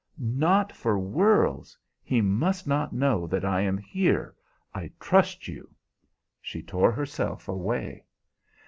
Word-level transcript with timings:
"Not 0.17 0.71
for 0.71 0.97
worlds. 0.97 1.77
He 2.01 2.21
must 2.21 2.65
not 2.67 2.91
know 2.91 3.27
that 3.27 3.45
I 3.45 3.61
am 3.61 3.77
here. 3.77 4.33
I 4.73 4.89
trust 4.99 5.47
you." 5.47 5.69
She 6.41 6.63
tore 6.63 6.91
herself 6.91 7.47
away. 7.47 8.05